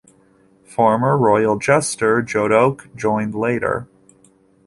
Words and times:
Former 0.63 1.15
royal 1.15 1.59
jester 1.59 2.23
Jodoque 2.23 2.87
joined 2.95 3.35
later. 3.35 3.87